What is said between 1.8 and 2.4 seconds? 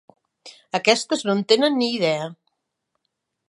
ni idea.